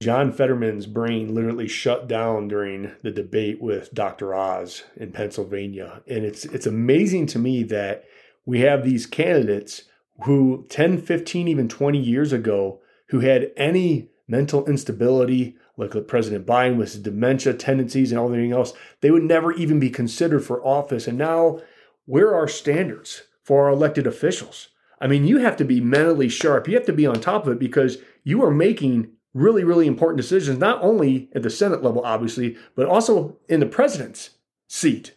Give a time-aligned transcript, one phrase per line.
[0.00, 4.34] John Fetterman's brain literally shut down during the debate with Dr.
[4.34, 6.00] Oz in Pennsylvania.
[6.08, 8.04] And it's it's amazing to me that
[8.46, 9.82] we have these candidates
[10.24, 16.78] who 10, 15, even 20 years ago who had any mental instability, like President Biden
[16.78, 18.72] with his dementia tendencies and everything else,
[19.02, 21.08] they would never even be considered for office.
[21.08, 21.60] And now,
[22.06, 24.68] where are standards for our elected officials?
[24.98, 26.68] I mean, you have to be mentally sharp.
[26.68, 30.16] You have to be on top of it because you are making really, really important
[30.16, 34.30] decisions, not only at the Senate level, obviously, but also in the president's
[34.68, 35.14] seat.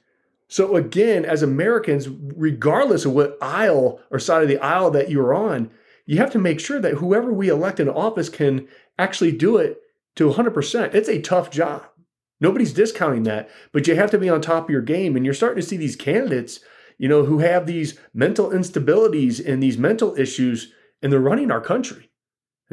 [0.47, 5.33] So, again, as Americans, regardless of what aisle or side of the aisle that you're
[5.33, 5.71] on,
[6.05, 8.67] you have to make sure that whoever we elect in office can
[8.99, 9.81] actually do it
[10.15, 10.93] to 100%.
[10.93, 11.85] It's a tough job.
[12.39, 15.15] Nobody's discounting that, but you have to be on top of your game.
[15.15, 16.59] And you're starting to see these candidates,
[16.97, 20.71] you know, who have these mental instabilities and these mental issues,
[21.01, 22.11] and they're running our country.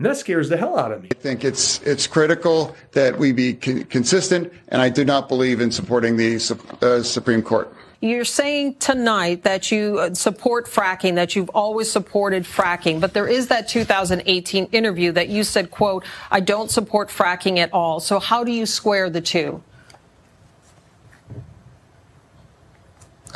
[0.01, 1.11] And that scares the hell out of me.
[1.13, 5.71] I think it's it's critical that we be consistent, and I do not believe in
[5.71, 6.37] supporting the
[6.81, 7.71] uh, Supreme Court.
[8.01, 13.29] You're saying tonight that you uh, support fracking, that you've always supported fracking, but there
[13.29, 18.01] is that 2018 interview that you said, quote, I don't support fracking at all.
[18.01, 19.63] So how do you square the two?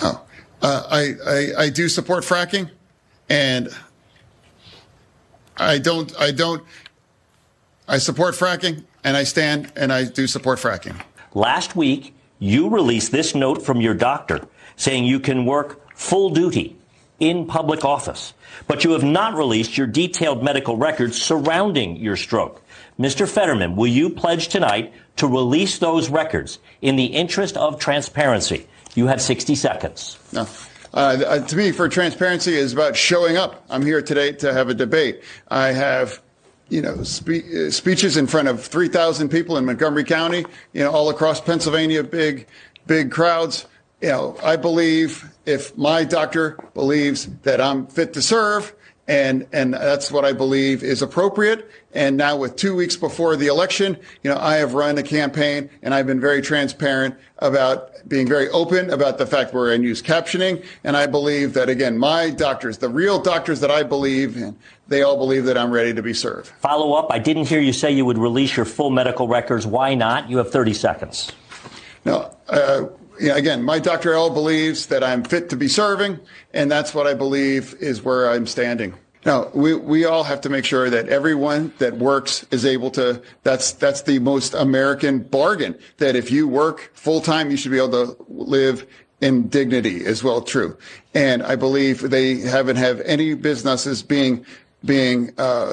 [0.01, 0.25] Oh,
[0.63, 2.71] uh, I, I, I do support fracking,
[3.29, 3.69] and
[5.57, 6.15] I don't.
[6.19, 6.63] I don't.
[7.87, 11.01] I support fracking, and I stand and I do support fracking.
[11.35, 16.77] Last week, you released this note from your doctor saying you can work full duty
[17.21, 18.35] in public office,
[18.67, 22.63] but you have not released your detailed medical records surrounding your stroke.
[22.99, 23.29] Mr.
[23.29, 28.67] Fetterman, will you pledge tonight to release those records in the interest of transparency?
[28.95, 30.19] You have 60 seconds.
[30.33, 30.47] No.
[30.95, 33.65] Uh, uh, to me, for transparency is about showing up.
[33.69, 35.25] I'm here today to have a debate.
[35.49, 36.23] I have,
[36.69, 40.93] you know, spe- uh, speeches in front of 3,000 people in Montgomery County, you know,
[40.93, 42.47] all across Pennsylvania, big,
[42.87, 43.67] big crowds.
[44.01, 48.73] You know, I believe if my doctor believes that I'm fit to serve,
[49.07, 51.71] and and that's what I believe is appropriate.
[51.93, 55.71] And now, with two weeks before the election, you know, I have run a campaign,
[55.83, 60.03] and I've been very transparent about being very open about the fact we're in use
[60.03, 60.65] captioning.
[60.83, 64.57] And I believe that again, my doctors, the real doctors that I believe in,
[64.89, 66.49] they all believe that I'm ready to be served.
[66.49, 67.09] Follow up.
[67.11, 69.67] I didn't hear you say you would release your full medical records.
[69.67, 70.29] Why not?
[70.29, 71.33] You have 30 seconds.
[72.05, 72.35] No.
[72.49, 72.87] Uh,
[73.21, 74.15] yeah, again, my Dr.
[74.15, 76.21] L believes that I'm fit to be serving,
[76.53, 78.95] and that's what I believe is where I'm standing.
[79.25, 83.23] Now, we, we all have to make sure that everyone that works is able to,
[83.43, 87.79] that's, that's the most American bargain, that if you work full time, you should be
[87.79, 88.87] able to live
[89.21, 90.77] in dignity as well, true.
[91.15, 94.45] And I believe they haven't have any businesses being,
[94.85, 95.73] being, uh,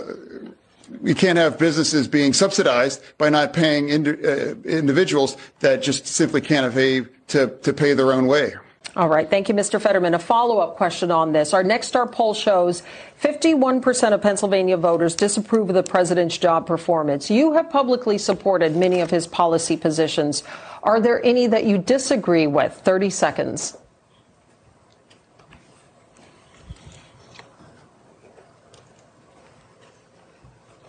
[1.03, 6.74] you can't have businesses being subsidized by not paying uh, individuals that just simply can't
[6.74, 8.53] pay to, to pay their own way.
[8.94, 9.29] All right.
[9.29, 9.79] Thank you, Mr.
[9.79, 10.13] Fetterman.
[10.16, 11.53] A follow up question on this.
[11.53, 12.84] Our Nexstar poll shows
[13.22, 17.29] 51% of Pennsylvania voters disapprove of the president's job performance.
[17.29, 20.44] You have publicly supported many of his policy positions.
[20.84, 22.73] Are there any that you disagree with?
[22.73, 23.78] 30 seconds.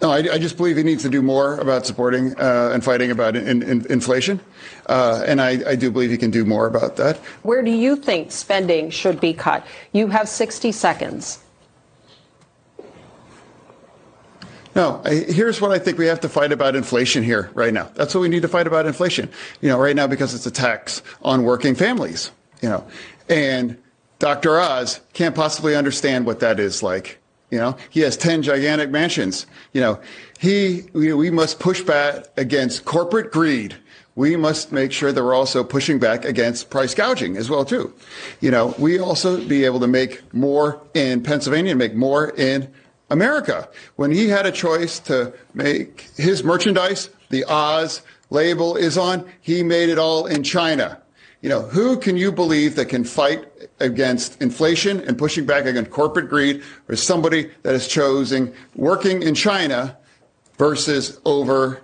[0.03, 3.13] No, I, I, just believe he needs to do more about supporting uh, and fighting
[3.13, 4.41] about in, in, inflation,
[4.87, 7.19] uh, and I, I, do believe he can do more about that.
[7.45, 9.65] Where do you think spending should be cut?
[9.93, 11.39] You have 60 seconds.
[14.75, 17.89] No, I, here's what I think we have to fight about inflation here right now.
[17.95, 19.31] That's what we need to fight about inflation.
[19.61, 22.33] You know, right now because it's a tax on working families.
[22.61, 22.89] You know,
[23.29, 23.79] and
[24.19, 24.59] Dr.
[24.59, 27.22] Oz can't possibly understand what that is like.
[27.53, 29.47] You know, he has 10 gigantic mansions.
[29.75, 30.01] You know,
[30.41, 33.77] he, we, we must push back against corporate greed.
[34.15, 37.93] We must make sure that we're also pushing back against price gouging as well, too.
[38.41, 42.73] You know, we also be able to make more in Pennsylvania make more in
[43.11, 43.69] America.
[43.97, 48.01] When he had a choice to make his merchandise, the Oz
[48.31, 51.02] label is on, he made it all in China.
[51.43, 53.49] You know, who can you believe that can fight
[53.81, 59.35] against inflation and pushing back against corporate greed or somebody that is choosing working in
[59.35, 59.99] China
[60.57, 61.83] versus over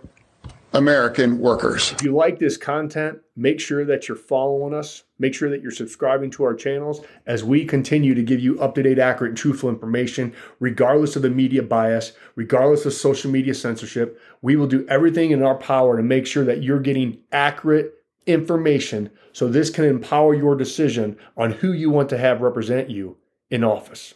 [0.75, 1.91] American workers?
[1.91, 5.03] If you like this content, make sure that you're following us.
[5.19, 8.77] Make sure that you're subscribing to our channels as we continue to give you up
[8.77, 13.55] to date, accurate, and truthful information, regardless of the media bias, regardless of social media
[13.55, 14.21] censorship.
[14.41, 17.98] We will do everything in our power to make sure that you're getting accurate
[18.29, 23.17] information so this can empower your decision on who you want to have represent you
[23.51, 24.15] in office.